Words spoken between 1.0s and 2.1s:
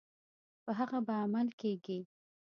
به عمل کیږي.